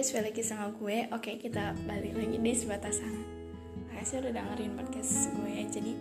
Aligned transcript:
guys, 0.00 0.16
balik 0.16 0.32
lagi 0.32 0.40
sama 0.48 0.72
gue. 0.80 1.12
Oke, 1.12 1.36
kita 1.36 1.76
balik 1.84 2.16
lagi 2.16 2.40
di 2.40 2.52
sebatas 2.56 3.04
sana 3.04 3.20
Makasih 3.92 4.24
udah 4.24 4.32
dengerin 4.32 4.72
podcast 4.72 5.28
gue 5.36 5.60
Jadi, 5.68 5.92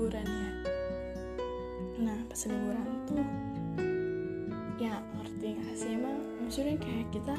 liburan 0.00 0.24
ya. 0.24 0.48
Nah 2.00 2.16
pas 2.24 2.40
liburan 2.48 2.88
tuh 3.04 3.20
ya 4.80 4.96
ngerti 4.96 5.60
gak 5.60 5.76
sih? 5.76 5.92
Emang 5.92 6.16
maksudnya 6.40 6.80
kayak 6.80 7.12
kita 7.12 7.36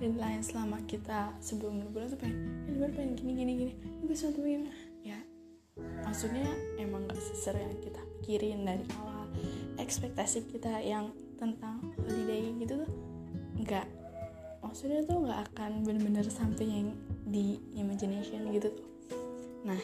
deadline 0.00 0.40
selama 0.40 0.80
kita 0.88 1.28
sebelum 1.44 1.84
liburan 1.84 2.08
tuh 2.08 2.16
pengen 2.16 2.40
eh, 2.40 2.72
liburan 2.72 2.92
pengen 2.96 3.12
gini 3.20 3.32
gini 3.36 3.52
gini 3.52 3.72
gue 4.00 4.16
suatu 4.16 4.40
begini 4.40 4.72
ya 5.04 5.20
maksudnya 6.00 6.48
emang 6.80 7.04
gak 7.04 7.20
seser 7.20 7.60
yang 7.60 7.76
kita 7.84 8.00
pikirin 8.24 8.64
dari 8.64 8.88
awal. 8.96 9.28
Ekspektasi 9.76 10.48
kita 10.48 10.80
yang 10.80 11.12
tentang 11.36 11.84
holiday 12.00 12.48
gitu 12.64 12.80
tuh 12.80 12.90
nggak 13.60 13.84
maksudnya 14.64 15.04
tuh 15.04 15.20
nggak 15.20 15.52
akan 15.52 15.84
bener-bener 15.84 16.24
sampai 16.32 16.64
yang 16.64 16.96
di 17.28 17.60
imagination 17.76 18.48
gitu 18.56 18.72
tuh. 18.72 18.88
Nah 19.68 19.80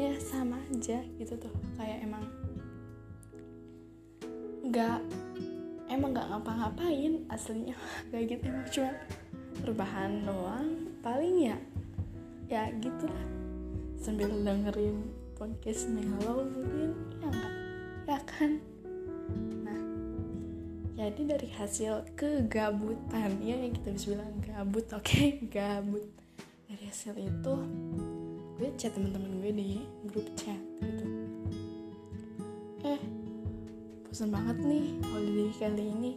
ya 0.00 0.14
sama 0.16 0.56
aja 0.72 1.04
gitu 1.20 1.34
tuh. 1.36 1.52
Kayak 1.76 2.08
emang 2.08 2.24
nggak 4.64 4.98
emang 5.92 6.08
nggak 6.16 6.28
ngapa-ngapain 6.32 7.28
aslinya. 7.28 7.76
Kayak 8.10 8.24
gitu 8.32 8.44
emang 8.48 8.68
cuma 8.72 8.92
rebahan 9.68 10.12
doang. 10.24 10.68
Paling 11.04 11.36
ya 11.52 11.56
ya 12.50 12.66
gitu 12.82 13.06
lah 13.06 13.26
sambil 14.00 14.26
dengerin 14.42 15.06
podcast 15.38 15.86
Melo 15.86 16.42
mungkin 16.50 16.96
ya 17.22 17.28
enggak 17.30 17.54
ya 18.10 18.18
kan? 18.26 18.50
Nah 19.62 19.80
jadi 20.98 21.20
dari 21.36 21.48
hasil 21.54 22.10
kegabutan 22.18 23.38
ya 23.38 23.54
yang 23.54 23.70
kita 23.76 23.94
bisa 23.94 24.06
bilang 24.16 24.34
gabut 24.42 24.86
oke 24.90 25.04
okay? 25.04 25.38
gabut. 25.54 26.08
Dari 26.66 26.84
hasil 26.90 27.14
itu 27.22 27.54
gue 28.60 28.68
chat 28.76 28.92
teman-teman 28.92 29.40
gue 29.40 29.52
di 29.56 29.68
grup 30.04 30.28
chat 30.36 30.60
gitu. 30.84 31.04
Eh 32.84 33.00
bosan 34.04 34.28
banget 34.28 34.60
nih 34.60 35.00
holiday 35.08 35.48
kali 35.56 35.84
ini 35.88 36.12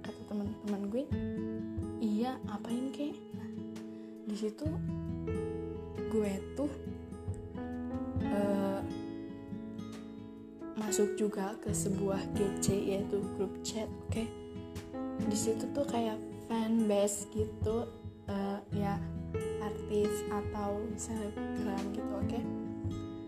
kata 0.00 0.20
teman-teman 0.32 0.82
gue. 0.88 1.04
Iya 2.00 2.40
apain 2.48 2.88
kek? 2.88 3.12
Nah 3.36 3.50
di 4.24 4.32
situ 4.32 4.64
gue 6.08 6.32
tuh 6.56 6.72
uh, 8.24 8.80
masuk 10.80 11.20
juga 11.20 11.52
ke 11.60 11.68
sebuah 11.68 12.24
GC 12.32 12.96
yaitu 12.96 13.20
grup 13.36 13.52
chat 13.60 13.92
oke? 14.08 14.16
Okay? 14.16 14.26
di 15.22 15.36
situ 15.38 15.70
tuh 15.70 15.86
kayak 15.86 16.18
fan 16.50 16.90
base 16.90 17.30
gitu 17.30 17.86
uh, 18.26 18.58
ya 18.74 18.98
artis 19.64 20.12
atau 20.28 20.84
selebgram 20.96 21.82
gitu 21.96 22.12
oke? 22.12 22.28
Okay? 22.28 22.42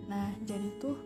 nah 0.06 0.30
jadi 0.46 0.68
tuh 0.78 0.96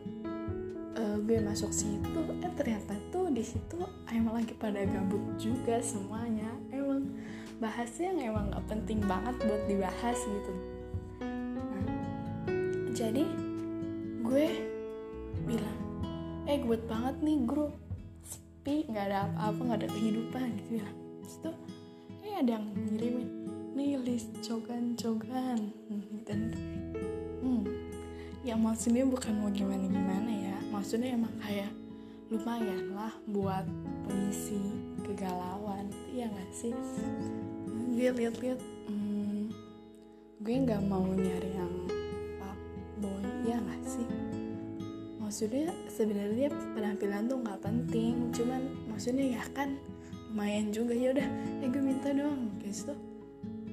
uh, 1.01 1.17
gue 1.25 1.41
masuk 1.41 1.73
situ 1.73 2.21
eh 2.45 2.53
ternyata 2.53 2.95
tuh 3.09 3.33
di 3.33 3.41
situ 3.41 3.81
emang 4.13 4.43
lagi 4.43 4.55
pada 4.59 4.83
gabut 4.85 5.23
juga 5.39 5.79
semuanya. 5.81 6.51
Emang 6.75 7.07
bahasnya 7.61 8.17
yang 8.17 8.35
emang 8.35 8.53
gak 8.53 8.67
penting 8.69 9.01
banget 9.05 9.37
buat 9.45 9.63
dibahas 9.69 10.19
gitu. 10.19 10.53
Nah 11.21 11.85
jadi 12.93 13.25
gue 14.25 14.47
bilang 15.47 15.79
eh 16.45 16.59
gue 16.59 16.79
banget 16.85 17.17
nih 17.23 17.39
grup 17.47 17.73
sepi 18.27 18.91
nggak 18.91 19.05
ada 19.09 19.19
apa-apa 19.31 19.61
nggak 19.63 19.81
ada 19.87 19.91
kehidupan 19.95 20.47
gitu 20.65 20.73
ya. 20.83 20.89
Terus 21.23 21.37
tuh 21.41 21.57
eh 22.27 22.35
ada 22.37 22.51
yang 22.59 22.67
ngirimin 22.75 23.50
nih 23.81 23.97
list 23.97 24.29
cogan-cogan 24.45 25.73
dan 26.29 26.53
hmm, 27.41 27.65
ya 28.45 28.53
maksudnya 28.53 29.09
bukan 29.09 29.33
mau 29.41 29.49
gimana-gimana 29.49 30.29
ya. 30.29 30.57
Maksudnya 30.69 31.17
emang 31.17 31.33
kayak 31.41 31.73
lumayan 32.29 32.93
lah 32.93 33.09
buat 33.25 33.65
pengisi 34.05 34.61
kegalauan. 35.01 35.89
Iya 36.13 36.29
gak 36.29 36.51
sih? 36.53 36.77
Gue 37.97 38.13
liat-liat 38.13 38.61
hmm, 38.93 39.49
gue 40.45 40.55
nggak 40.61 40.85
mau 40.85 41.09
nyari 41.17 41.57
yang 41.57 41.73
boy 43.01 43.25
ya 43.49 43.57
gak 43.65 43.83
sih? 43.89 44.05
Maksudnya 45.25 45.73
sebenarnya 45.89 46.53
penampilan 46.77 47.33
tuh 47.33 47.41
nggak 47.41 47.65
penting. 47.65 48.29
Cuman 48.37 48.61
maksudnya 48.93 49.41
ya 49.41 49.45
kan 49.57 49.73
lumayan 50.29 50.69
juga. 50.69 50.93
Ya 50.93 51.17
udah 51.17 51.29
ya 51.65 51.67
gue 51.73 51.81
minta 51.81 52.13
doang 52.13 52.53
guys 52.61 52.85
tuh 52.85 53.10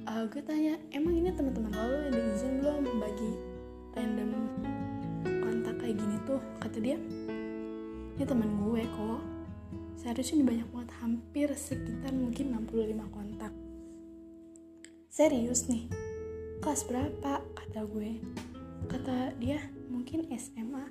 uh, 0.08 0.24
gue 0.24 0.40
tanya 0.40 0.80
emang 0.96 1.20
ini 1.20 1.28
teman-teman 1.36 1.72
lo 1.76 2.08
ada 2.08 2.16
izin 2.32 2.64
belum 2.64 2.84
bagi 2.96 3.32
random 3.92 4.30
kontak 5.44 5.74
kayak 5.84 5.96
gini 6.00 6.16
tuh? 6.24 6.40
Kata 6.64 6.78
dia 6.80 6.96
ini 8.16 8.24
teman 8.24 8.50
gue 8.64 8.82
kok. 8.88 9.22
Seharusnya 10.00 10.46
banyak 10.46 10.68
banget 10.72 10.90
hampir 11.02 11.48
sekitar 11.52 12.14
mungkin 12.14 12.56
65 12.56 13.14
kontak. 13.14 13.52
Serius 15.12 15.68
nih? 15.68 15.90
Kelas 16.64 16.86
berapa? 16.88 17.42
kata 17.52 17.84
gue. 17.84 18.22
Kata 18.88 19.36
dia 19.36 19.60
mungkin 19.92 20.24
SMA 20.40 20.88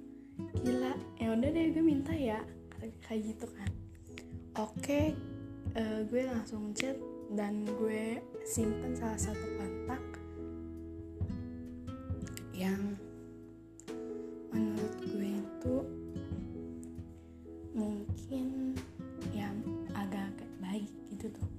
gila 0.62 0.94
ya 1.18 1.34
udah 1.34 1.50
deh 1.50 1.74
gue 1.74 1.82
minta 1.82 2.14
ya 2.14 2.46
kata 2.70 2.86
kayak 3.10 3.34
gitu 3.34 3.50
kan. 3.50 3.72
Oke 4.62 5.18
uh, 5.74 6.06
gue 6.06 6.22
langsung 6.30 6.72
chat 6.78 6.96
dan 7.34 7.66
gue 7.66 8.22
simpen 8.48 8.96
salah 8.96 9.20
satu 9.20 9.44
kontak 9.60 10.00
yang 12.56 12.96
menurut 14.56 14.96
gue 15.04 15.36
itu 15.36 15.76
mungkin 17.76 18.72
yang 19.36 19.60
agak-agak 19.92 20.52
baik 20.64 20.88
gitu 21.12 21.28
tuh. 21.28 21.50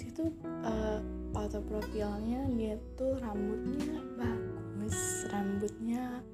Situ 0.00 0.32
uh, 0.64 1.04
foto 1.36 1.60
profilnya 1.68 2.48
dia 2.56 2.80
tuh 2.96 3.20
rambutnya 3.20 4.00
bagus 4.16 5.28
rambutnya 5.28 6.24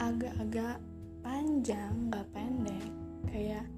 agak-agak 0.00 0.80
panjang 1.20 2.08
nggak 2.08 2.26
pendek. 2.32 2.88
Kayak 3.28 3.68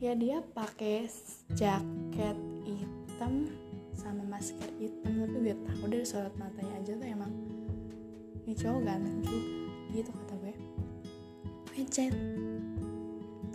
ya 0.00 0.16
dia 0.16 0.40
pakai 0.56 1.04
jaket 1.52 2.53
hitam 2.72 3.52
sama 3.92 4.24
masker 4.26 4.70
hitam 4.80 5.12
tapi 5.22 5.36
gue 5.44 5.54
tahu 5.68 5.86
dari 5.86 6.06
sorot 6.06 6.34
matanya 6.40 6.80
aja 6.80 6.92
tuh 6.96 7.06
emang 7.06 7.32
ini 8.44 8.52
cowok 8.56 8.80
ganteng 8.84 9.18
juga 9.24 9.40
gitu 9.94 10.10
kata 10.10 10.34
gue. 10.42 10.54
Gue 11.70 11.84
chat 11.86 12.14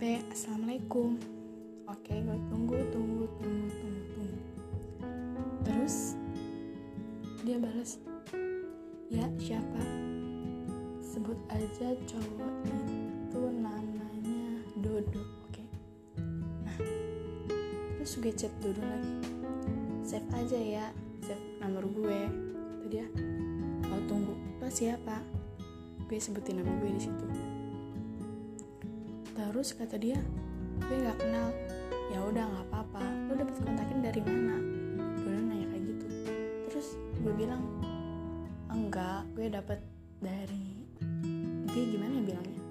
assalamualaikum. 0.32 1.20
Oke 1.86 2.14
gue 2.16 2.38
tunggu 2.48 2.78
tunggu 2.90 3.24
tunggu 3.38 3.66
tunggu 3.70 4.02
tunggu. 4.16 4.38
Terus 5.62 6.18
dia 7.44 7.60
balas 7.60 8.00
ya 9.12 9.26
siapa? 9.36 9.82
Sebut 11.04 11.38
aja 11.52 11.94
cowok 12.08 12.52
itu 12.72 13.42
namanya 13.60 14.64
Dodo 14.80 15.39
terus 18.10 18.26
gue 18.26 18.34
chat 18.34 18.50
dulu 18.58 18.82
lagi 18.82 19.14
save 20.02 20.26
aja 20.34 20.58
ya 20.58 20.86
save 21.22 21.62
nomor 21.62 21.86
gue. 21.86 22.26
Itu 22.82 22.86
dia. 22.90 23.06
Oh 23.86 24.02
tunggu 24.10 24.34
lo 24.58 24.66
siapa? 24.66 25.22
Gue 26.10 26.18
sebutin 26.18 26.58
nama 26.58 26.74
gue 26.82 26.90
di 26.90 27.06
situ. 27.06 27.26
Terus 29.30 29.78
kata 29.78 29.94
dia 29.94 30.18
gue 30.90 30.96
nggak 31.06 31.22
kenal. 31.22 31.54
Ya 32.10 32.18
udah 32.26 32.50
nggak 32.50 32.66
apa-apa. 32.74 33.30
Lo 33.30 33.32
dapet 33.38 33.54
kontakin 33.62 34.02
dari 34.02 34.20
mana? 34.26 34.58
Gue 35.22 35.30
nanya 35.30 35.66
kayak 35.70 35.84
gitu. 35.94 36.06
Terus 36.66 36.98
gue 37.14 37.32
bilang 37.38 37.62
enggak 38.74 39.22
gue 39.38 39.46
dapet 39.46 39.78
dari 40.18 40.82
gue 41.62 41.82
gimana 41.94 42.18
ya 42.18 42.22
bilangnya? 42.26 42.62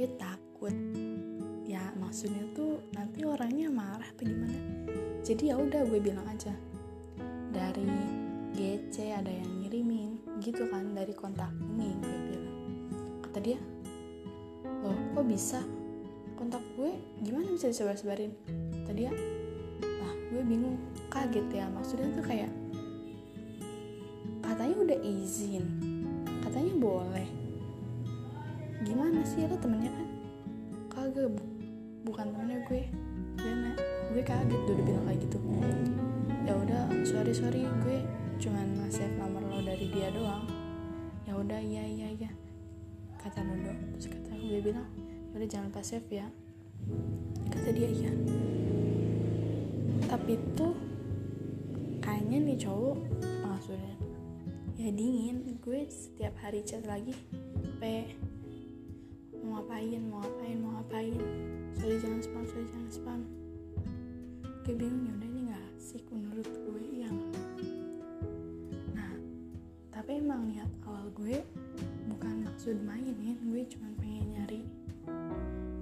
Gue 0.00 0.08
takut 0.16 0.33
jadi 5.24 5.50
ya 5.50 5.54
udah 5.56 5.88
gue 5.88 6.00
bilang 6.04 6.28
aja 6.28 6.52
dari 7.48 7.88
GC 8.52 9.08
ada 9.08 9.32
yang 9.32 9.64
ngirimin 9.64 10.20
gitu 10.44 10.68
kan 10.68 10.92
dari 10.92 11.16
kontak 11.16 11.48
ini 11.64 11.96
gue 11.96 12.18
bilang. 12.28 12.56
Kata 13.24 13.38
dia 13.40 13.56
loh 14.84 14.92
kok 15.16 15.24
bisa? 15.24 15.64
Kontak 16.36 16.60
gue 16.76 16.92
gimana 17.24 17.48
bisa 17.56 17.72
disebar-sebarin? 17.72 18.36
Kata 18.84 18.92
dia 18.92 19.10
lah 19.80 20.12
gue 20.28 20.44
bingung 20.44 20.76
kaget 21.08 21.48
ya. 21.48 21.72
Maksudnya 21.72 22.12
tuh 22.12 22.24
kayak 22.28 22.52
katanya 24.44 24.76
udah 24.76 24.98
izin 25.00 25.64
katanya 26.44 26.74
boleh. 26.76 27.28
Gimana 28.84 29.24
sih? 29.24 29.48
Lo 29.48 29.56
temennya 29.56 29.88
kan? 29.88 30.08
Kagak 30.92 31.32
bu 31.32 31.42
bukan 32.12 32.28
temennya 32.28 32.60
gue 32.68 32.82
na- 33.40 33.93
gue 34.14 34.22
kaget 34.22 34.60
tuh 34.62 34.78
udah 34.78 34.86
bilang 34.86 35.04
kayak 35.10 35.20
gitu. 35.26 35.38
Ya 36.46 36.54
udah 36.54 36.86
sorry 37.02 37.34
sorry 37.34 37.66
gue 37.82 37.98
cuman 38.38 38.78
nge-save 38.78 39.18
nomor 39.18 39.42
lo 39.42 39.58
dari 39.58 39.90
dia 39.90 40.06
doang. 40.14 40.46
Ya 41.26 41.34
udah 41.34 41.58
iya 41.58 41.82
iya 41.82 42.08
iya. 42.14 42.30
Kata 43.18 43.42
Dodo. 43.42 43.74
Terus 43.98 44.14
kata 44.14 44.38
gue 44.38 44.60
bilang 44.62 44.86
ya 45.34 45.34
udah 45.34 45.48
jangan 45.50 45.66
lupa 45.66 45.82
save 45.82 46.06
ya. 46.14 46.30
Kata 47.50 47.68
dia 47.74 47.90
iya. 47.90 48.12
Tapi 50.06 50.38
tuh 50.54 50.78
kayaknya 51.98 52.38
nih 52.54 52.58
cowok 52.62 52.98
maksudnya 53.42 53.98
ya 54.78 54.94
dingin. 54.94 55.58
Gue 55.58 55.90
setiap 55.90 56.38
hari 56.38 56.62
chat 56.62 56.86
lagi 56.86 57.18
pe 57.82 58.14
mau 59.42 59.58
ngapain 59.58 60.06
mau 60.06 60.22
ngapain 60.22 60.56
mau 60.62 60.70
ngapain? 60.78 61.18
Sorry 61.82 61.98
jangan 61.98 62.22
spam 62.22 62.44
sorry 62.46 62.66
jangan 62.70 62.92
spam 62.94 63.22
gue 64.64 64.72
bingung 64.80 65.04
ya 65.04 65.12
udah 65.12 65.28
ini 65.28 65.40
nggak 65.52 65.64
asik 65.76 66.04
menurut 66.08 66.48
gue 66.48 66.82
nggak? 67.04 67.12
nah 68.96 69.12
tapi 69.92 70.10
emang 70.24 70.48
niat 70.48 70.72
awal 70.88 71.12
gue 71.12 71.44
bukan 72.08 72.48
maksud 72.48 72.80
mainin 72.80 73.36
gue 73.44 73.62
cuma 73.68 73.92
pengen 74.00 74.24
nyari 74.32 74.64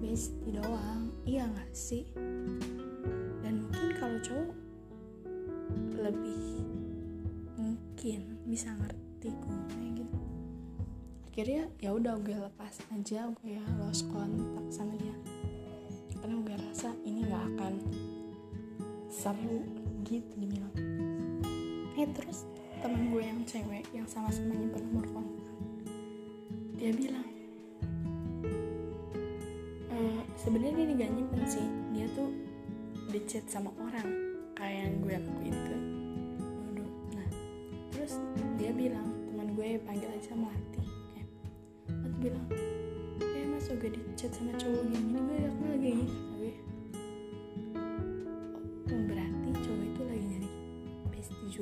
bestie 0.03 0.51
doang. 0.51 1.15
Iya 1.23 1.47
nggak 1.47 1.71
sih? 1.71 2.03
Dan 3.39 3.63
mungkin 3.63 3.91
kalau 4.03 4.19
cowok 4.19 4.51
lebih 6.03 6.43
mungkin 7.55 8.21
bisa 8.51 8.75
ngerti 8.75 9.31
gue 9.31 9.87
gitu. 10.03 10.19
Akhirnya 11.31 11.71
ya 11.79 11.95
udah 11.95 12.19
gue 12.19 12.35
lepas 12.35 12.83
aja 12.91 13.31
gue 13.31 13.57
lost 13.79 14.11
kontak 14.11 14.67
sama 14.75 14.99
dia. 14.99 15.15
Karena 16.19 16.43
gue 16.43 16.57
rasa 16.67 16.91
ini 17.07 17.23
nggak 17.23 17.45
akan 17.55 17.75
seru 19.23 19.63
gitu 20.03 20.35
dibilang. 20.35 20.75
Eh 21.95 22.09
terus 22.11 22.51
teman 22.83 23.15
gue 23.15 23.23
yang 23.23 23.41
cewek 23.47 23.87
yang 23.95 24.07
sama-sama 24.11 24.59
nyimpen 24.59 24.83
nomor 24.91 25.07
kontak 25.15 25.43
dia 26.83 26.91
bilang 26.91 27.29
"Eh, 29.95 30.21
sebenarnya 30.35 30.83
dia 30.91 31.07
gak 31.07 31.13
nyimpen 31.15 31.43
sih. 31.47 31.63
Dia 31.95 32.11
tuh 32.11 32.35
di 33.13 33.23
chat 33.29 33.47
sama 33.47 33.71
orang 33.79 34.09
kayak 34.57 34.89
yang 34.89 34.95
gue 35.05 35.15
lakuin 35.21 35.53
ke 35.69 35.77
Dodo 36.73 36.87
nah 37.13 37.29
terus 37.93 38.17
dia 38.57 38.73
bilang 38.73 39.05
teman 39.29 39.53
gue 39.53 39.77
panggil 39.85 40.09
aja 40.17 40.33
Melati 40.33 40.81
kayak 41.13 41.29
Melati 41.93 42.19
bilang 42.25 42.47
eh 43.21 43.45
mas 43.53 43.69
gue 43.69 43.91
di 43.93 44.01
chat 44.17 44.33
sama 44.33 44.57
cowok 44.57 44.83
gini 44.89 45.13
gue 45.13 45.39
gak 45.45 45.69
lagi 45.77 45.93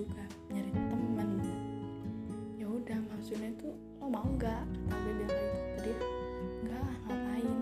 juga 0.00 0.24
nyari 0.48 0.72
teman 0.72 1.28
ya 2.56 2.64
udah 2.64 2.98
maksudnya 3.12 3.52
tuh 3.60 3.76
lo 4.00 4.08
mau 4.08 4.24
nggak? 4.24 4.64
Kata 4.88 4.96
gue 4.96 5.12
bilang 5.12 5.28
kayak 5.28 5.52
gitu 5.52 5.68
ke 5.68 5.80
dia 5.84 5.98
enggak 6.64 6.84
ngapain? 7.04 7.56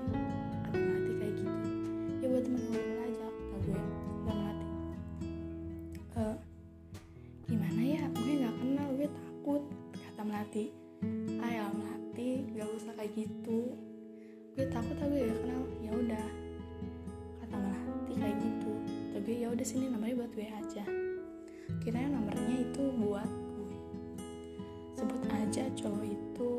Kata 0.63 0.77
Melati 0.79 1.13
kayak 1.19 1.35
gitu. 1.35 1.71
Ya 2.23 2.27
buat 2.31 2.43
temen 2.47 2.63
ngobrol 2.63 2.99
aja 3.03 3.27
kata 3.27 3.57
gue 3.59 3.75
dan 3.75 3.87
Melati 4.23 4.67
"Eh, 6.19 6.37
gimana 7.51 7.83
ya? 7.83 8.03
Gue 8.15 8.33
nggak 8.39 8.55
kenal 8.63 8.89
gue 8.95 9.09
takut 9.11 9.63
kata 9.99 10.23
Melati. 10.23 10.65
Ayo 11.43 11.65
Melati 11.75 12.31
gak 12.55 12.69
usah 12.79 12.93
kayak 12.95 13.13
gitu. 13.19 13.59
Gue 14.55 14.67
takut 14.71 14.95
tapi 15.03 15.27
gak 15.27 15.39
kenal. 15.43 15.63
Ya 15.83 15.91
udah 15.91 16.27
kata 17.43 17.57
Melati 17.59 18.13
kayak 18.15 18.37
gitu. 18.39 18.73
Tapi 19.19 19.31
ya 19.43 19.51
udah 19.51 19.67
sini 19.67 19.91
namanya 19.91 20.23
buat 20.23 20.31
gue 20.39 20.47
aja 20.47 20.98
kiranya 21.89 22.21
nomornya 22.21 22.69
itu 22.69 22.85
buat 23.01 23.25
gue. 23.25 23.77
Sebut 24.93 25.25
aja 25.33 25.65
cowok 25.73 26.05
itu 26.05 26.51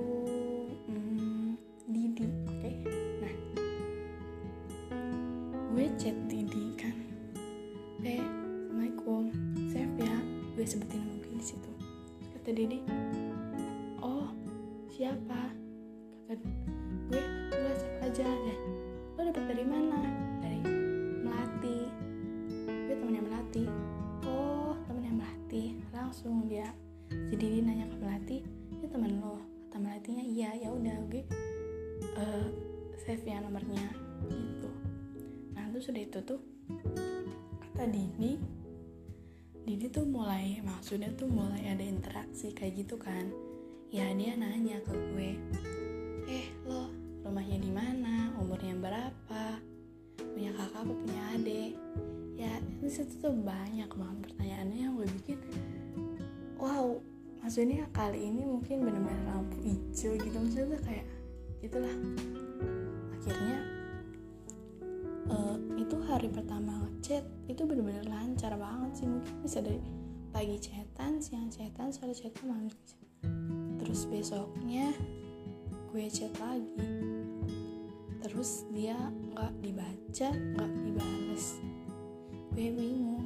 hmm, 0.89 1.53
Didi 1.85 2.25
oke? 2.49 2.71
Nah 3.21 3.33
gue 5.69 5.85
chat 6.01 6.17
Didi 6.25 6.73
kan. 6.73 6.97
Eh 8.01 8.17
assalamualaikum 8.17 9.29
save 9.69 10.01
ya 10.01 10.17
gue 10.57 10.65
sebutin 10.65 10.97
nama 10.97 11.21
gue 11.21 11.37
di 11.37 11.45
situ. 11.45 11.71
Kata 12.33 12.49
Didi 12.49 12.81
oh 14.01 14.33
siapa? 14.89 15.53
Kata 16.25 16.49
gue 17.13 17.38
langsung 26.19 26.51
dia 26.51 26.67
si 27.31 27.39
Didi 27.39 27.63
nanya 27.63 27.87
ke 27.87 27.95
melati 27.95 28.37
itu 28.75 28.85
temen 28.91 29.23
lo? 29.23 29.39
Kata 29.71 29.79
melatinya 29.79 30.19
iya 30.19 30.51
ya 30.51 30.67
udah 30.67 31.07
gue 31.07 31.23
eh, 32.03 32.47
save 32.99 33.23
ya 33.23 33.39
nomornya 33.39 33.87
gitu. 34.27 34.67
Nah 35.55 35.71
terus 35.71 35.87
udah 35.87 36.03
itu 36.03 36.19
tuh 36.27 36.43
kata 37.63 37.87
Didi 37.87 38.35
Didi 39.63 39.87
tuh 39.87 40.03
mulai 40.03 40.59
maksudnya 40.59 41.07
tuh 41.15 41.31
mulai 41.31 41.71
ada 41.71 41.87
interaksi 41.87 42.51
kayak 42.51 42.83
gitu 42.83 42.99
kan. 42.99 43.31
Ya 43.87 44.11
dia 44.11 44.35
nanya 44.35 44.83
ke 44.83 44.91
gue 44.91 45.39
eh 46.27 46.51
lo 46.67 46.91
rumahnya 47.23 47.63
di 47.63 47.71
mana? 47.71 48.35
Umurnya 48.43 48.75
berapa? 48.75 49.55
Punya 50.19 50.51
kakak 50.51 50.83
apa 50.83 50.91
punya 50.99 51.21
adik? 51.31 51.79
Ya 52.35 52.59
di 52.83 52.91
situ 52.91 53.23
tuh 53.23 53.31
banyak 53.31 53.87
banget 53.87 54.19
pertanyaannya 54.27 54.79
yang 54.83 54.99
gue 54.99 55.07
bikin 55.15 55.39
maksudnya 57.49 57.89
kali 57.97 58.29
ini 58.29 58.45
mungkin 58.45 58.85
bener-bener 58.85 59.25
lampu 59.25 59.57
hijau 59.65 60.13
gitu. 60.21 60.37
Maksudnya 60.37 60.77
kayak 60.85 61.05
gitulah. 61.65 61.95
Akhirnya 63.17 63.57
eh, 65.33 65.57
itu 65.81 65.97
hari 66.05 66.29
pertama 66.29 66.85
ngechat 66.85 67.25
itu 67.49 67.65
bener-bener 67.65 68.05
lancar 68.05 68.53
banget 68.53 69.01
sih. 69.01 69.09
Mungkin 69.09 69.33
bisa 69.41 69.65
dari 69.65 69.81
pagi 70.29 70.61
chatan 70.61 71.17
siang 71.17 71.49
chatan 71.49 71.89
sore 71.89 72.13
chatan 72.13 72.53
malam 72.53 72.69
terus 73.81 74.05
besoknya 74.05 74.93
gue 75.89 76.05
chat 76.05 76.29
lagi. 76.37 76.69
Terus 78.29 78.69
dia 78.77 78.93
nggak 79.33 79.57
dibaca 79.65 80.29
nggak 80.37 80.71
dibales. 80.85 81.57
Gue 82.53 82.69
bingung. 82.77 83.25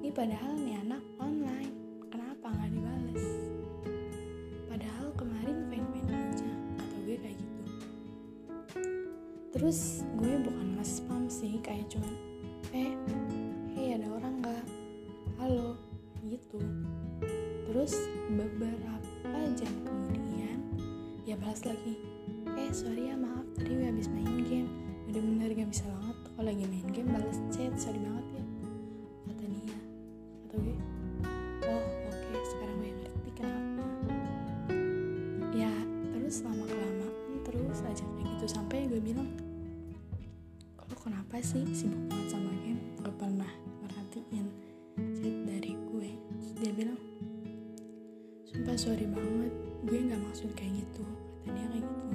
Ini 0.00 0.08
padahal 0.16 0.56
nih 0.64 0.80
bukan 10.44 10.76
nge-spam 10.76 11.24
sih 11.32 11.56
kayak 11.64 11.88
cuman 11.88 12.12
eh 12.76 12.92
hey 13.72 13.96
ada 13.96 14.12
orang 14.12 14.44
nggak? 14.44 14.64
Halo 15.40 15.80
gitu. 16.28 16.60
Terus 17.64 17.96
beberapa 18.28 19.00
jam 19.56 19.72
kemudian 19.88 20.58
dia 21.24 21.36
balas 21.40 21.64
lagi 21.64 21.96
eh 22.60 22.70
sorry 22.72 23.08
ya 23.08 23.16
maaf 23.16 23.44
tadi 23.56 23.72
gue 23.72 23.88
habis 23.88 24.12
main 24.12 24.44
game. 24.44 24.68
Bener-bener 25.08 25.52
gak 25.56 25.70
bisa 25.72 25.84
banget 25.88 26.16
kalau 26.36 26.44
lagi 26.52 26.64
main 26.68 26.88
game 26.92 27.08
balas 27.08 27.38
chat 27.48 27.72
sorry 27.80 28.00
banget 28.04 28.23
gue 49.84 49.98
nggak 50.00 50.20
maksud 50.24 50.48
kayak 50.56 50.80
gitu. 50.80 51.04
Kata 51.44 51.52
dia 51.52 51.66
kayak 51.68 51.84
gitu. 51.84 52.06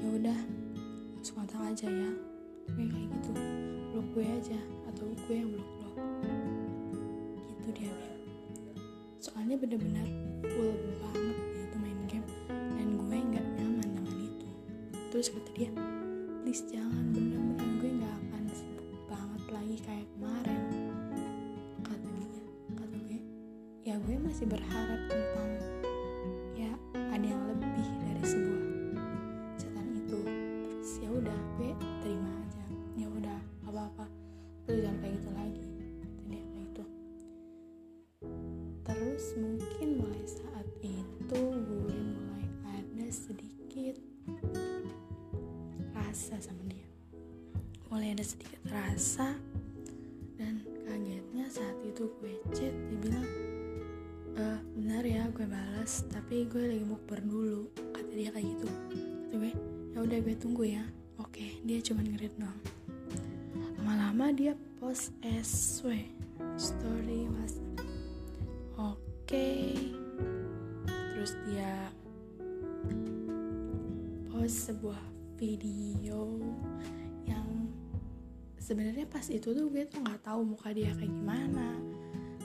Ya 0.00 0.08
udah 0.16 0.38
kontak 1.28 1.60
aja 1.60 1.86
ya. 1.86 2.10
Gue 2.72 2.84
kayak 2.88 3.08
gitu. 3.12 3.32
Blok 3.92 4.06
gue 4.16 4.24
aja 4.24 4.58
atau 4.88 5.04
gue 5.28 5.36
yang 5.36 5.52
blok 5.52 5.70
lo 5.84 5.88
gitu 7.52 7.68
dia 7.76 7.92
bilang. 7.92 8.24
Soalnya 9.20 9.56
bener-bener 9.60 10.06
full 10.48 10.72
banget 11.04 11.36
gitu 11.60 11.76
main 11.76 12.00
game. 12.08 12.28
Dan 12.48 12.96
gue 12.96 13.16
nggak 13.20 13.46
nyaman 13.60 13.88
dengan 13.92 14.16
itu. 14.24 14.48
Terus 15.12 15.28
kata 15.28 15.50
dia 15.52 15.70
please 16.42 16.64
jangan 16.72 17.12
bener-bener 17.12 17.68
gue 17.84 17.90
nggak 18.00 18.14
akan 18.16 18.42
sibuk 18.48 18.88
banget 19.12 19.42
lagi 19.52 19.76
kayak 19.84 20.06
kemarin. 20.16 20.60
Kata 21.84 22.06
dia 22.16 22.28
kata 22.80 22.96
gue 22.96 23.20
ya 23.84 23.94
gue 24.00 24.16
masih 24.16 24.48
berharap 24.48 25.00
tentang 25.12 25.67
terus 39.18 39.34
mungkin 39.34 39.98
mulai 39.98 40.22
saat 40.30 40.68
itu 40.78 41.42
gue 41.42 41.98
mulai 42.22 42.46
ada 42.70 43.10
sedikit 43.10 43.98
rasa 45.90 46.38
sama 46.38 46.62
dia. 46.70 46.86
Mulai 47.90 48.14
ada 48.14 48.22
sedikit 48.22 48.62
rasa 48.70 49.34
dan 50.38 50.62
kagetnya 50.86 51.50
saat 51.50 51.74
itu 51.82 52.06
gue 52.22 52.38
chat 52.54 52.70
dia 52.70 52.98
bilang 53.02 53.26
e, 54.38 54.42
benar 54.78 55.02
ya 55.02 55.26
gue 55.34 55.50
balas 55.50 56.06
tapi 56.14 56.46
gue 56.46 56.78
lagi 56.78 56.86
mukber 56.86 57.18
dulu 57.18 57.74
kata 57.74 58.14
dia 58.14 58.30
kayak 58.30 58.46
gitu. 58.54 58.70
Kata 58.70 59.34
gue 59.34 59.52
ya 59.90 59.98
udah 59.98 60.18
gue 60.22 60.34
tunggu 60.38 60.62
ya. 60.62 60.86
Oke 61.18 61.58
dia 61.66 61.82
cuma 61.82 62.06
ngerit 62.06 62.38
doang. 62.38 62.62
Lama-lama 63.82 64.30
dia 64.30 64.54
post 64.78 65.10
SW 65.26 66.06
story 66.54 67.26
WhatsApp 67.34 67.67
sebuah 74.78 75.02
video 75.42 76.38
yang 77.26 77.66
sebenarnya 78.62 79.10
pas 79.10 79.26
itu 79.26 79.50
tuh 79.50 79.66
gue 79.74 79.82
tuh 79.90 79.98
nggak 79.98 80.22
tahu 80.22 80.54
muka 80.54 80.70
dia 80.70 80.94
kayak 80.94 81.10
gimana. 81.10 81.74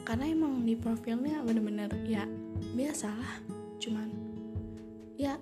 Karena 0.02 0.34
emang 0.34 0.66
di 0.66 0.74
profilnya 0.74 1.46
bener-bener 1.46 1.94
ya 2.10 2.26
biasalah. 2.74 3.38
Cuman 3.78 4.10
ya 5.14 5.38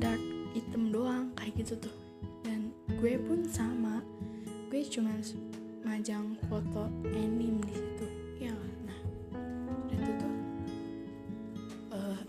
dark 0.00 0.24
hitam 0.56 0.88
doang 0.88 1.28
kayak 1.36 1.60
gitu 1.60 1.76
tuh. 1.76 1.96
Dan 2.40 2.72
gue 3.04 3.20
pun 3.20 3.44
sama. 3.44 4.00
Gue 4.72 4.80
cuman 4.80 5.20
majang 5.84 6.40
foto 6.48 6.88
anime 7.04 7.60
di 7.68 7.74
situ. 7.76 8.06
Ya 8.48 8.56
nah 8.88 9.00
itu 9.92 10.08
tuh 10.16 10.34
eh, 11.92 12.20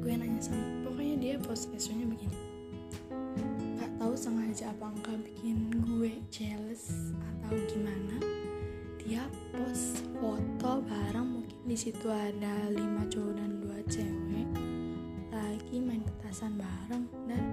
gue 0.00 0.12
nanya 0.16 0.40
sama 0.40 0.64
pokoknya 0.88 1.14
dia 1.20 1.34
post 1.44 1.68
nya 1.68 2.08
begini 2.08 2.53
enggak 4.82 5.18
bikin 5.22 5.70
gue 5.86 6.18
jealous 6.34 7.14
atau 7.22 7.54
gimana? 7.70 8.18
Dia 8.98 9.22
post 9.52 10.02
foto 10.18 10.82
bareng 10.82 11.38
mungkin 11.38 11.60
di 11.68 11.76
situ 11.78 12.10
ada 12.10 12.72
lima 12.72 13.06
cowok 13.06 13.32
dan 13.38 13.50
dua 13.62 13.78
cewek. 13.86 14.48
Lagi 15.30 15.76
main 15.78 16.02
petasan 16.02 16.58
bareng 16.58 17.06
dan 17.30 17.44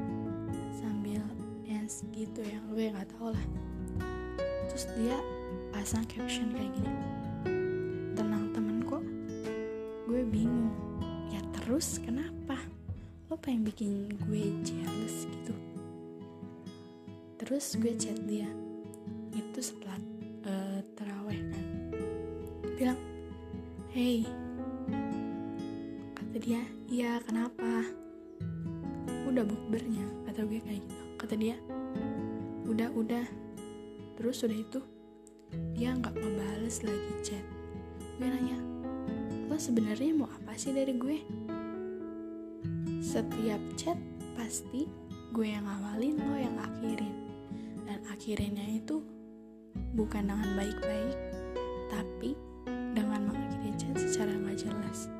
sambil 0.74 1.22
dance 1.68 2.01
gitu 2.10 2.42
ya. 2.42 2.58
Gue 2.74 2.90
nggak 2.90 3.10
tahu 3.13 3.36
lah. 3.36 3.46
Terus 4.72 4.86
dia 4.98 5.18
pasang 5.70 6.08
caption 6.10 6.50
kayak 6.56 6.74
gini. 6.74 6.94
Tenang 8.18 8.50
temen 8.56 8.82
kok. 8.82 9.04
Gue 10.10 10.25
bingung. 10.25 10.74
Ya 11.30 11.44
terus 11.62 12.01
kenapa? 12.01 12.58
Lo 13.30 13.38
pengen 13.38 13.68
bikin 13.68 14.10
gue 14.28 14.44
jealous 14.66 14.91
terus 17.51 17.75
gue 17.84 17.91
chat 18.00 18.15
dia. 18.31 18.48
Itu 19.36 19.60
setelah 19.60 20.00
uh, 20.48 20.79
teraweh 20.96 21.36
kan. 21.51 21.65
Bilang 22.79 23.00
hey. 23.91 24.24
Kata 26.15 26.39
dia 26.39 26.63
iya 26.88 27.20
kenapa? 27.20 27.91
Udah 29.27 29.43
bukbernya. 29.43 30.08
Kata 30.24 30.48
gue 30.48 30.63
kayak 30.63 30.79
gitu. 30.79 31.03
Kata 31.20 31.36
dia 31.36 31.60
udah 32.72 32.88
udah. 32.96 33.27
Terus 34.15 34.48
udah 34.48 34.55
itu 34.55 34.79
dia 35.75 35.91
nggak 35.91 36.15
ngebales 36.24 36.88
lagi 36.88 37.12
chat. 37.20 37.43
Gue 38.15 38.31
nanya 38.31 38.63
lo 39.51 39.60
sebenarnya 39.60 40.15
mau 40.15 40.31
apa 40.31 40.55
sih 40.55 40.72
dari 40.72 40.96
gue? 40.96 41.20
Setiap 43.03 43.60
chat 43.75 44.00
pasti 44.39 44.88
gue 45.36 45.48
yang 45.51 45.67
awalin 45.67 46.15
lo 46.15 46.39
yang 46.39 46.55
akhirin 46.55 47.21
dan 47.92 48.08
akhirinnya 48.08 48.80
itu 48.80 49.04
bukan 50.00 50.32
dengan 50.32 50.56
baik-baik 50.56 51.18
tapi 51.92 52.40
dengan 52.96 53.28
mengakhiri 53.28 53.76
chat 53.76 53.92
secara 54.00 54.32
nggak 54.32 54.64
jelas. 54.64 55.12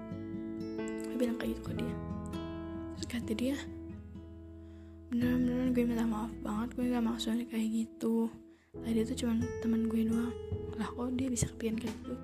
Gue 1.04 1.20
bilang 1.20 1.36
kayak 1.36 1.60
gitu 1.60 1.68
ke 1.68 1.74
dia. 1.84 1.96
Terus 2.96 3.08
kata 3.12 3.32
dia 3.36 3.58
beneran-beneran 5.12 5.76
gue 5.76 5.84
minta 5.84 6.08
maaf 6.08 6.32
banget 6.40 6.70
gue 6.80 6.96
gak 6.96 7.04
maksudnya 7.04 7.44
kayak 7.52 7.68
gitu. 7.76 8.32
Tadi 8.72 9.00
itu 9.04 9.14
cuma 9.20 9.36
teman 9.60 9.92
gue 9.92 10.08
doang. 10.08 10.32
Lah 10.80 10.88
kok 10.88 11.12
dia 11.20 11.28
bisa 11.28 11.52
kepikiran 11.52 11.76
kayak 11.76 11.96
gitu? 12.00 12.16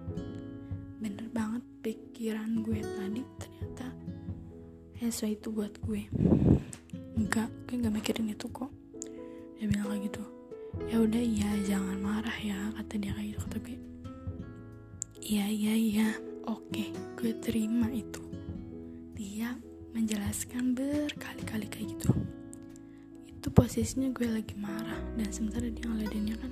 Bener 1.04 1.28
banget 1.36 1.64
pikiran 1.84 2.64
gue 2.64 2.80
tadi 2.80 3.22
ternyata 3.36 3.88
Heswa 4.96 5.28
itu 5.28 5.52
buat 5.52 5.76
gue. 5.84 6.08
Enggak 7.20 7.52
gue 7.68 7.84
gak 7.84 7.92
mikirin 7.92 8.32
itu 8.32 8.48
kok. 8.48 8.72
Dia 9.60 9.68
bilang 9.68 9.92
kayak 9.92 10.08
gitu 10.08 10.37
ya 10.88 10.98
udah 11.02 11.24
iya 11.24 11.50
jangan 11.68 11.98
marah 12.00 12.38
ya 12.40 12.72
kata 12.78 12.94
dia 13.02 13.12
kayak 13.12 13.28
gitu 13.36 13.40
kata 13.46 13.58
gue 13.64 13.78
iya 15.28 15.46
iya 15.52 15.76
iya. 15.76 16.10
Oke 16.48 16.96
gue 17.20 17.36
terima 17.44 17.92
itu. 17.92 18.24
Dia 19.12 19.52
menjelaskan 19.92 20.72
berkali-kali 20.72 21.68
kayak 21.68 21.88
gitu. 21.92 22.16
Itu 23.28 23.52
posisinya 23.52 24.08
gue 24.16 24.32
lagi 24.32 24.56
marah 24.56 24.96
dan 25.20 25.28
sementara 25.28 25.68
dia 25.68 25.84
ngeladennya 25.84 26.36
kan 26.40 26.52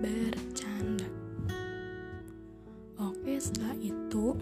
bercanda. 0.00 1.08
Oke 2.96 3.36
setelah 3.36 3.76
itu 3.76 4.32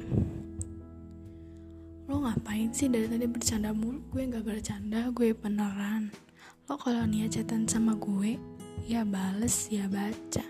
lo 2.08 2.24
ngapain 2.24 2.70
sih 2.70 2.86
dari 2.86 3.10
tadi 3.10 3.26
bercanda 3.26 3.74
mulu? 3.74 3.98
Gue 4.14 4.22
nggak 4.22 4.46
bercanda 4.46 5.10
gue 5.10 5.34
beneran 5.34 6.14
lo 6.68 6.76
kalau 6.76 7.08
niat 7.08 7.32
chatan 7.32 7.64
sama 7.64 7.96
gue 7.96 8.36
ya 8.84 9.00
bales 9.00 9.72
ya 9.72 9.88
baca. 9.88 10.44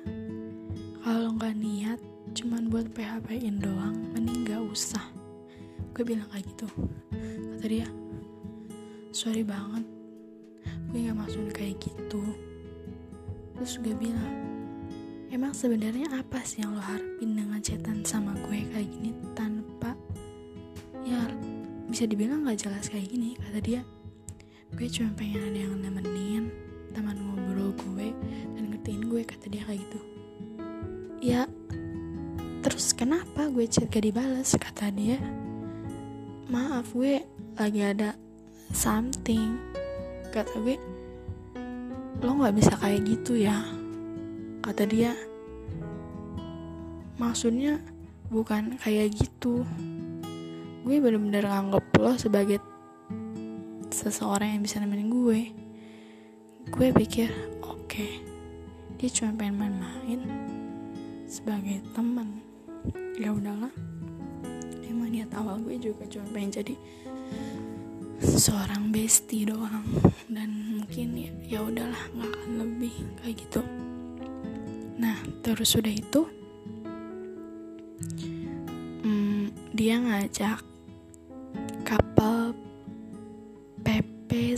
Kalau 0.99 1.31
nggak 1.39 1.55
niat 1.55 2.03
cuman 2.35 2.67
buat 2.67 2.91
PHP 2.91 3.39
in 3.47 3.63
doang 3.63 3.95
mending 4.11 4.43
gak 4.43 4.59
usah. 4.67 5.15
Gue 5.95 6.03
bilang 6.03 6.27
kayak 6.35 6.43
gitu. 6.51 6.67
Kata 7.55 7.67
dia 7.71 7.87
sorry 9.15 9.47
banget 9.47 9.87
gue 10.91 11.07
gak 11.07 11.23
maksud 11.23 11.55
kayak 11.55 11.79
gitu. 11.87 12.19
Terus 13.55 13.79
gue 13.79 13.95
bilang 13.95 14.35
emang 15.31 15.55
sebenarnya 15.55 16.19
apa 16.19 16.43
sih 16.43 16.67
yang 16.67 16.75
lo 16.75 16.83
harapin 16.83 17.39
dengan 17.39 17.63
chatan 17.63 18.03
sama 18.03 18.35
gue 18.51 18.67
kayak 18.75 18.91
gini 18.91 19.15
tanpa 19.39 19.95
ya 21.07 21.31
bisa 21.87 22.11
dibilang 22.11 22.43
gak 22.43 22.59
jelas 22.59 22.91
kayak 22.91 23.07
gini? 23.07 23.39
Kata 23.39 23.63
dia 23.63 23.87
gue 24.79 24.87
cuma 24.87 25.11
pengen 25.19 25.43
ada 25.43 25.59
yang 25.59 25.75
nemenin 25.83 26.55
teman 26.95 27.19
ngobrol 27.19 27.75
gue 27.75 28.15
dan 28.55 28.71
ngertiin 28.71 29.11
gue 29.11 29.27
kata 29.27 29.51
dia 29.51 29.67
kayak 29.67 29.83
gitu. 29.83 29.99
Ya 31.19 31.51
terus 32.63 32.95
kenapa 32.95 33.51
gue 33.51 33.67
chat 33.67 33.91
gak 33.91 34.07
dibalas 34.07 34.55
kata 34.55 34.95
dia. 34.95 35.19
Maaf 36.47 36.95
gue 36.95 37.27
lagi 37.59 37.83
ada 37.83 38.15
something. 38.71 39.59
Kata 40.31 40.55
gue 40.63 40.79
lo 42.23 42.39
nggak 42.39 42.55
bisa 42.55 42.79
kayak 42.79 43.03
gitu 43.03 43.35
ya. 43.35 43.59
Kata 44.63 44.87
dia 44.87 45.11
maksudnya 47.19 47.83
bukan 48.31 48.79
kayak 48.79 49.11
gitu. 49.11 49.67
Gue 50.87 51.03
bener-bener 51.03 51.51
nganggep 51.51 51.83
lo 51.99 52.15
sebagai 52.15 52.63
seseorang 53.99 54.55
yang 54.55 54.63
bisa 54.63 54.79
nemenin 54.79 55.11
gue 55.11 55.41
gue 56.71 56.89
pikir 56.95 57.35
oke 57.67 57.91
okay, 57.91 58.23
dia 58.95 59.11
cuma 59.11 59.35
pengen 59.35 59.59
main-main 59.59 60.21
sebagai 61.27 61.83
teman 61.93 62.39
ya 63.19 63.35
udahlah. 63.35 63.75
Emang 64.87 65.11
niat 65.11 65.35
awal 65.35 65.59
gue 65.67 65.77
juga 65.77 66.07
cuma 66.07 66.27
pengen 66.31 66.63
jadi 66.63 66.75
seorang 68.23 68.95
bestie 68.95 69.43
doang. 69.45 69.83
Dan 70.31 70.79
mungkin 70.79 71.19
ya 71.19 71.59
ya 71.59 71.59
udahlah 71.67 72.03
nggak 72.15 72.31
akan 72.31 72.53
lebih 72.63 72.95
kayak 73.19 73.37
gitu. 73.43 73.61
Nah 75.03 75.19
terus 75.43 75.75
sudah 75.75 75.91
itu 75.91 76.23
hmm, 79.03 79.75
dia 79.75 79.99
ngajak 79.99 80.63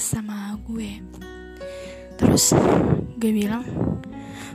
sama 0.00 0.56
gue. 0.64 0.98
Terus 2.16 2.56
gue 3.20 3.30
bilang 3.30 3.62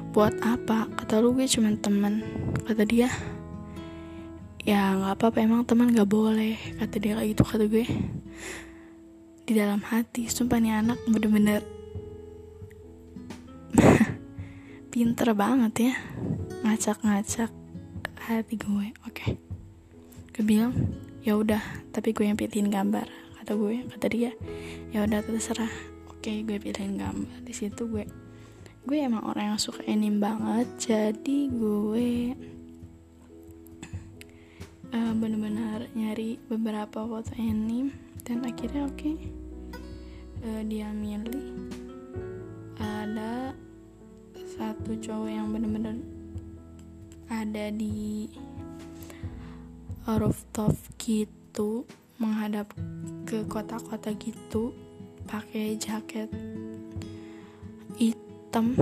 buat 0.09 0.33
apa? 0.41 0.89
Kata 0.97 1.21
lu 1.21 1.37
gue 1.37 1.45
cuman 1.45 1.77
temen. 1.77 2.25
Kata 2.65 2.81
dia 2.83 3.13
ya 4.65 4.97
nggak 4.97 5.21
apa-apa 5.21 5.37
emang 5.45 5.61
teman 5.63 5.93
nggak 5.93 6.09
boleh. 6.09 6.57
Kata 6.81 6.97
dia 6.97 7.13
kayak 7.21 7.29
gitu 7.37 7.43
kata 7.45 7.69
gue. 7.69 7.85
Di 9.45 9.53
dalam 9.53 9.85
hati 9.85 10.25
sumpah 10.25 10.57
nih 10.57 10.81
anak 10.81 10.97
bener-bener 11.05 11.61
pinter 14.91 15.29
banget 15.37 15.93
ya 15.93 15.93
ngacak-ngacak 16.65 17.53
hati 18.25 18.57
gue 18.57 18.89
oke. 19.05 19.13
Okay. 19.13 19.37
gue 20.33 20.43
bilang 20.43 20.73
ya 21.21 21.37
udah 21.37 21.61
tapi 21.93 22.13
gue 22.13 22.25
yang 22.25 22.37
pilihin 22.37 22.73
gambar 22.73 23.24
kata 23.45 23.61
gue 23.61 23.85
kata 23.93 24.09
dia. 24.09 24.33
Ya 24.89 25.05
udah 25.05 25.21
terserah. 25.21 25.69
Oke 26.09 26.41
gue 26.41 26.57
pilihin 26.57 26.97
gambar. 26.97 27.45
Di 27.45 27.53
situ 27.53 27.85
gue 27.85 28.09
gue 28.89 28.97
emang 28.97 29.21
orang 29.21 29.53
yang 29.53 29.61
suka 29.61 29.85
anime 29.85 30.17
banget. 30.17 30.65
Jadi 30.81 31.53
gue 31.53 32.33
uh, 34.89 35.13
benar-benar 35.13 35.93
nyari 35.93 36.41
beberapa 36.49 37.05
foto 37.05 37.29
anime. 37.37 37.93
Dan 38.25 38.41
akhirnya 38.49 38.89
oke 38.89 38.97
okay, 38.97 39.15
uh, 40.41 40.65
dia 40.65 40.89
milih 40.89 41.69
ada 42.81 43.53
satu 44.57 44.97
cowok 44.97 45.29
yang 45.29 45.53
benar-benar 45.53 46.01
ada 47.29 47.69
di 47.69 48.25
rooftop 50.09 50.73
gitu 50.97 51.85
menghadap 52.15 52.71
ke 53.25 53.43
kota-kota 53.49 54.13
gitu 54.15 54.71
pakai 55.25 55.75
jaket 55.75 56.29
hitam 57.97 58.77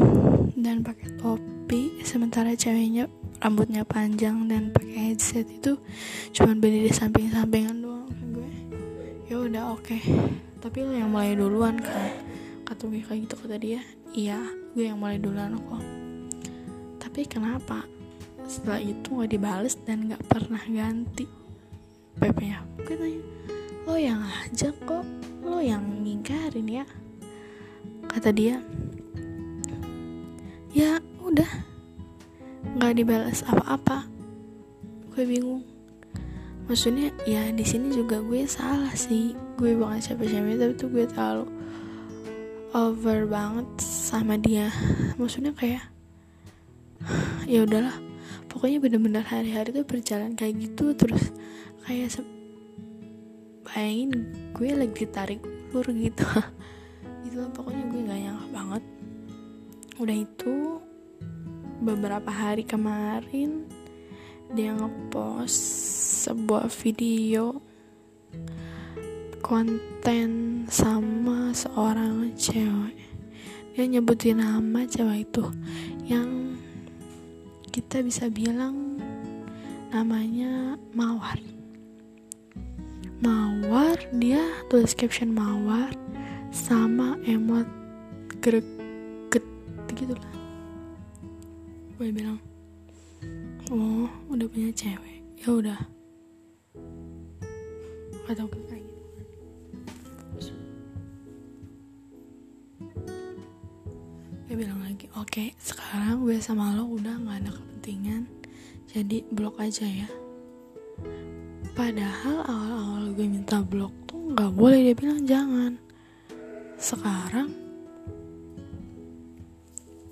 dan 0.54 0.86
pakai 0.86 1.18
topi. 1.18 2.04
Sementara 2.06 2.54
ceweknya 2.54 3.10
rambutnya 3.42 3.82
panjang 3.88 4.46
dan 4.46 4.70
pakai 4.70 5.13
headset 5.13 5.48
itu 5.50 5.80
cuman 6.36 6.62
berdiri 6.62 6.92
samping-sampingan 6.94 7.82
doang. 7.82 8.10
Gue 8.32 8.50
ya 9.32 9.36
udah 9.42 9.74
oke. 9.74 9.84
Okay. 9.88 10.02
tapi 10.63 10.80
lo 10.80 10.96
yang 10.96 11.12
mulai 11.12 11.36
duluan 11.36 11.75
kan 11.75 12.16
kata 12.63 12.88
gue 12.88 13.04
kayak 13.04 13.28
gitu 13.28 13.36
kata 13.36 13.60
dia 13.60 13.84
iya 14.16 14.40
gue 14.72 14.88
yang 14.88 14.96
mulai 15.02 15.20
duluan 15.20 15.60
kok. 15.60 15.84
Tapi 17.02 17.30
kenapa? 17.30 17.84
Setelah 18.48 18.82
itu 18.82 19.22
gak 19.22 19.32
dibales 19.32 19.75
dan 19.86 20.10
gak 20.10 20.24
pernah 20.25 20.63
ganti 20.66 21.43
PP 22.20 22.38
nya 22.50 22.60
gue 22.84 22.96
tanya. 22.96 23.22
Lo 23.89 23.96
yang 23.98 24.22
ajak 24.46 24.75
kok. 24.86 25.05
Lo 25.43 25.60
yang 25.60 25.84
ngingkarin 26.03 26.67
ya. 26.70 26.86
Kata 28.10 28.29
dia 28.29 28.62
ya 30.74 30.98
udah. 31.22 31.50
Nggak 32.77 32.93
dibalas 32.98 33.41
apa-apa. 33.46 34.05
Gue 35.13 35.24
bingung. 35.25 35.63
Maksudnya 36.65 37.12
ya 37.27 37.51
di 37.51 37.65
sini 37.67 37.91
juga 37.91 38.24
gue 38.24 38.46
salah 38.48 38.93
sih. 38.96 39.36
Gue 39.60 39.75
bukan 39.77 40.00
siapa-siapa 40.00 40.58
tapi 40.58 40.74
tuh 40.79 40.89
gue 40.89 41.05
terlalu 41.05 41.46
over 42.74 43.29
banget 43.29 43.67
sama 43.82 44.39
dia. 44.39 44.72
Maksudnya 45.20 45.53
kayak 45.53 45.86
ya 47.46 47.67
udahlah 47.67 48.12
pokoknya 48.53 48.77
bener-bener 48.77 49.25
hari-hari 49.25 49.74
tuh 49.74 49.81
berjalan 49.81 50.38
kayak 50.38 50.62
gitu 50.62 50.93
terus 50.93 51.33
kayak 51.89 52.22
bayangin 53.66 54.29
gue 54.53 54.70
lagi 54.77 54.94
ditarik 54.94 55.42
ulur 55.74 55.89
gitu. 55.98 56.22
Itu 57.25 57.50
pokoknya 57.50 57.83
gue 57.89 58.01
gak 58.05 58.20
nyangka 58.22 58.48
banget. 58.53 58.83
Udah 59.98 60.18
itu 60.18 60.53
beberapa 61.81 62.29
hari 62.29 62.61
kemarin 62.61 63.66
dia 64.53 64.74
ngepost 64.77 65.57
sebuah 66.29 66.70
video 66.70 67.57
konten 69.42 70.63
sama 70.70 71.50
seorang 71.57 72.37
cewek. 72.37 72.98
Dia 73.74 73.85
nyebutin 73.89 74.37
nama 74.42 74.85
cewek 74.85 75.25
itu 75.29 75.46
yang 76.05 76.52
kita 77.74 78.05
bisa 78.05 78.29
bilang 78.29 79.01
namanya 79.90 80.77
Mawar. 80.94 81.42
Mawar 83.18 83.98
dia 84.14 84.46
tulis 84.70 84.94
caption 84.94 85.33
Mawar 85.33 85.90
sama 86.53 87.18
emot 87.25 87.66
greget 88.46 88.62
gitu 89.98 90.14
lah. 90.14 90.36
Gue 91.98 92.14
bilang 92.14 92.38
oh 93.74 94.05
udah 94.29 94.46
punya 94.53 94.70
cewek. 94.70 95.25
Ya 95.42 95.50
udah. 95.50 95.79
Atau 98.29 98.46
lagi. 104.94 105.10
Oke 105.18 105.58
sekarang 105.58 106.22
gue 106.22 106.38
sama 106.38 106.77
lo 106.77 106.86
udah 106.86 107.18
nggak 107.18 107.38
ada 107.42 107.51
kepentingan. 107.58 108.29
Jadi 108.94 109.25
blok 109.34 109.58
aja 109.58 109.90
ya. 109.90 110.06
Padahal 111.74 112.46
awal-awal 112.46 113.10
gue 113.18 113.25
minta 113.25 113.58
blok 113.66 113.90
tuh 114.06 114.38
nggak 114.38 114.53
boleh 114.53 114.86
dia 114.86 114.94
bilang 114.94 115.25
jangan. 115.25 115.74
Sekarang 116.77 117.50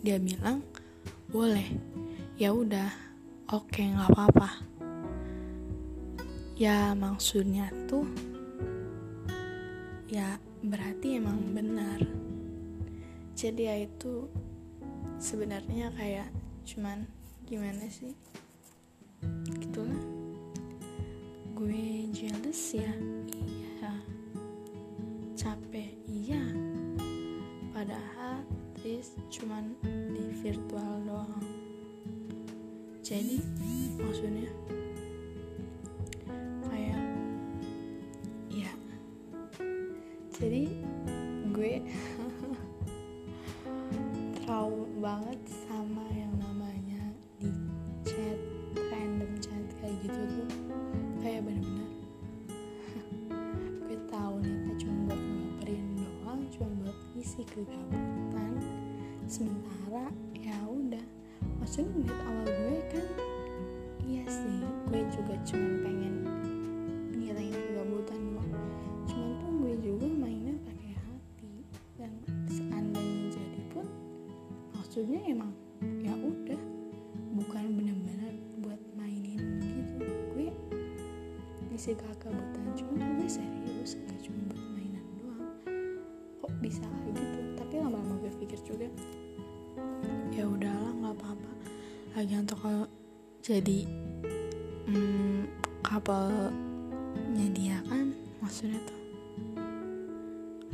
dia 0.02 0.17
bilang 0.17 0.65
boleh. 1.30 1.70
Ya 2.41 2.50
udah 2.50 2.89
oke 3.54 3.70
okay, 3.70 3.86
nggak 3.86 4.10
apa-apa. 4.17 4.65
Ya 6.58 6.98
maksudnya 6.98 7.70
tuh 7.86 8.10
ya 10.10 10.41
berarti 10.65 11.22
emang 11.22 11.54
benar. 11.54 12.02
Jadi 13.38 13.62
ya 13.70 13.78
itu 13.78 14.26
sebenarnya 15.21 15.93
kayak 15.93 16.34
cuman 16.65 17.05
gimana 17.45 17.86
sih? 17.93 18.17
Gitulah 19.62 20.01
gue 21.53 22.10
jealous 22.10 22.73
ya? 22.73 22.89
Iya. 23.29 23.93
Capek? 25.38 25.93
Iya. 26.10 26.41
Padahal 27.69 28.41
Tris 28.73 29.13
cuman 29.29 29.77
di 29.86 30.25
virtual 30.41 31.05
doang. 31.05 31.45
Jadi 33.05 33.38
maksudnya 34.01 34.49
gitu 50.02 50.18
tuh 50.18 50.50
kayak 51.22 51.46
bener-bener 51.46 51.90
gue 53.86 54.00
tahu 54.10 54.34
nih 54.42 54.74
cuma 54.82 54.98
buat 55.14 55.22
ngapain 55.22 55.86
doang 55.94 56.42
cuma 56.50 56.70
buat 56.82 56.98
isi 57.14 57.46
kegabutan 57.46 58.58
sementara 59.30 60.10
ya 60.42 60.58
udah 60.66 61.06
maksudnya 61.62 61.94
ngeliat 61.94 62.22
awal 62.26 62.40
ngisi 81.82 81.98
kegabutan 81.98 82.65
cuma 82.78 82.94
tuh 82.94 83.10
gue 83.17 83.26
serius 83.26 83.98
gak 84.06 84.22
cuma 84.22 84.54
buat 84.54 84.65
mainan 84.78 85.02
doang. 85.17 85.50
Kok 86.38 86.54
bisa 86.62 86.86
gitu? 87.10 87.41
Tapi 87.58 87.74
lama-lama 87.82 88.22
gue 88.22 88.30
pikir 88.38 88.62
juga 88.62 88.86
ya 90.30 90.46
udahlah 90.46 90.94
nggak 91.02 91.13
apa-apa. 91.17 91.52
Lagi 92.13 92.34
untuk 92.38 92.62
kalau 92.62 92.86
jadi 93.41 93.89
hmm, 94.94 95.50
kapalnya 95.82 97.48
dia 97.50 97.82
kan 97.89 98.13
maksudnya 98.46 98.78
tuh 98.86 99.02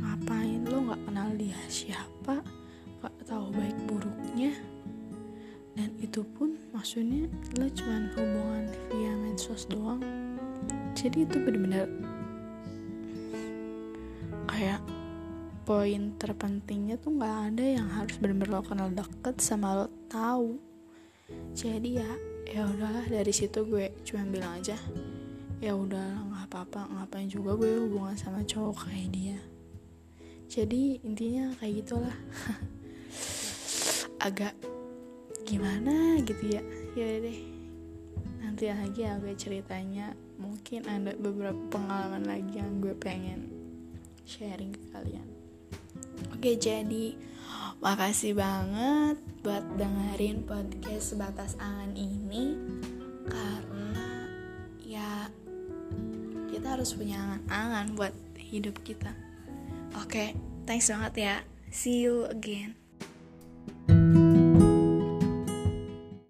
ngapain? 0.04 0.60
Lo 0.68 0.92
nggak 0.92 1.00
kenal 1.08 1.28
dia 1.40 1.56
siapa? 1.72 2.44
Nggak 3.00 3.16
tahu 3.24 3.48
baik 3.56 3.80
buruknya? 3.88 4.52
Dan 5.72 5.88
itu 6.04 6.20
pun 6.36 6.52
maksudnya 6.76 7.32
lo 7.56 7.64
cuman 7.72 8.12
hubungan 8.12 8.64
via 8.92 9.16
medsos 9.16 9.64
doang 9.72 10.27
jadi 10.98 11.22
itu 11.22 11.36
benar-benar 11.38 11.86
kayak 14.50 14.82
poin 15.62 16.10
terpentingnya 16.18 16.98
tuh 16.98 17.14
nggak 17.14 17.54
ada 17.54 17.64
yang 17.78 17.86
harus 17.86 18.18
benar-benar 18.18 18.58
lo 18.58 18.62
kenal 18.66 18.90
deket 18.90 19.38
sama 19.38 19.78
lo 19.78 19.86
tahu. 20.10 20.58
Jadi 21.54 22.02
ya 22.02 22.10
ya 22.50 22.66
udahlah 22.66 23.06
dari 23.06 23.30
situ 23.30 23.62
gue 23.62 23.94
cuma 24.02 24.26
bilang 24.26 24.58
aja 24.58 24.74
ya 25.62 25.76
udah 25.78 26.34
nggak 26.34 26.44
apa-apa 26.50 26.90
ngapain 26.90 27.30
juga 27.30 27.54
gue 27.54 27.78
hubungan 27.78 28.18
sama 28.18 28.42
cowok 28.42 28.90
kayak 28.90 29.08
dia. 29.14 29.38
Jadi 30.50 30.98
intinya 31.06 31.54
kayak 31.62 31.86
gitulah. 31.86 32.16
Agak 34.26 34.58
gimana 35.46 36.18
gitu 36.26 36.58
ya. 36.58 36.62
Ya 36.98 37.22
deh. 37.22 37.38
Nanti 38.42 38.66
lagi 38.66 39.06
ya 39.06 39.14
gue 39.22 39.38
ceritanya 39.38 40.18
mungkin 40.38 40.86
ada 40.86 41.12
beberapa 41.18 41.58
pengalaman 41.68 42.24
lagi 42.24 42.62
yang 42.62 42.78
gue 42.78 42.94
pengen 42.94 43.50
sharing 44.22 44.72
ke 44.72 44.82
kalian 44.94 45.28
Oke 46.34 46.54
jadi 46.58 47.14
makasih 47.78 48.34
banget 48.34 49.18
buat 49.42 49.62
dengerin 49.78 50.42
podcast 50.46 51.14
sebatas 51.14 51.54
angan 51.58 51.94
ini 51.94 52.58
karena 53.26 54.26
ya 54.82 55.30
kita 56.50 56.74
harus 56.74 56.94
punya 56.94 57.22
angan-angan 57.22 57.86
buat 57.94 58.14
hidup 58.34 58.82
kita. 58.82 59.14
Oke, 60.00 60.34
thanks 60.66 60.90
banget 60.90 61.14
ya. 61.16 61.34
See 61.70 62.02
you 62.02 62.26
again. 62.26 62.87